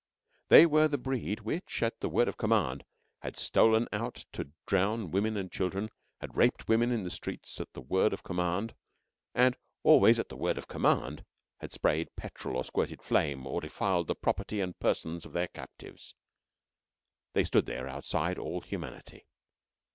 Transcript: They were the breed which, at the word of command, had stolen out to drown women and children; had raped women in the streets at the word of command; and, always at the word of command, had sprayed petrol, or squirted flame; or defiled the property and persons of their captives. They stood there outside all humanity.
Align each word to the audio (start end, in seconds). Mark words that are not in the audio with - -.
They 0.47 0.65
were 0.65 0.87
the 0.87 0.97
breed 0.97 1.41
which, 1.41 1.83
at 1.83 1.99
the 1.99 2.09
word 2.09 2.27
of 2.27 2.35
command, 2.35 2.85
had 3.21 3.37
stolen 3.37 3.87
out 3.93 4.25
to 4.31 4.49
drown 4.65 5.11
women 5.11 5.37
and 5.37 5.51
children; 5.51 5.91
had 6.21 6.35
raped 6.35 6.67
women 6.67 6.91
in 6.91 7.03
the 7.03 7.11
streets 7.11 7.59
at 7.61 7.71
the 7.73 7.81
word 7.81 8.11
of 8.11 8.23
command; 8.23 8.73
and, 9.35 9.55
always 9.83 10.17
at 10.17 10.29
the 10.29 10.35
word 10.35 10.57
of 10.57 10.67
command, 10.67 11.23
had 11.59 11.71
sprayed 11.71 12.09
petrol, 12.15 12.57
or 12.57 12.63
squirted 12.63 13.03
flame; 13.03 13.45
or 13.45 13.61
defiled 13.61 14.07
the 14.07 14.15
property 14.15 14.59
and 14.59 14.79
persons 14.79 15.23
of 15.23 15.33
their 15.33 15.49
captives. 15.49 16.15
They 17.33 17.43
stood 17.43 17.67
there 17.67 17.87
outside 17.87 18.39
all 18.39 18.61
humanity. 18.61 19.27